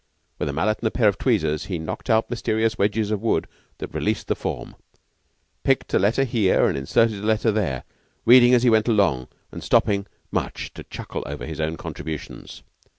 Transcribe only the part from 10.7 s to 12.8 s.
to chuckle over his own contributions.